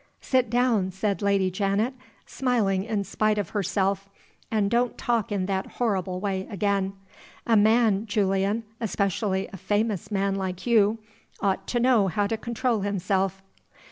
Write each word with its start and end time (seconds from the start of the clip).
"Sit 0.21 0.49
down," 0.49 0.89
said 0.89 1.21
Lady 1.21 1.51
Janet, 1.51 1.93
smiling 2.25 2.83
in 2.85 3.03
spite 3.03 3.37
of 3.37 3.49
herself; 3.51 4.09
"and 4.49 4.67
don't 4.71 4.97
talk 4.97 5.31
in 5.31 5.45
that 5.45 5.73
horrible 5.73 6.19
way 6.19 6.47
again. 6.49 6.93
A 7.45 7.55
man, 7.55 8.07
Julian 8.07 8.63
especially 8.79 9.47
a 9.53 9.57
famous 9.57 10.09
man 10.09 10.33
like 10.33 10.65
you 10.65 10.97
ought 11.39 11.67
to 11.67 11.79
know 11.79 12.07
how 12.07 12.25
to 12.25 12.35
control 12.35 12.79
himself." 12.81 13.43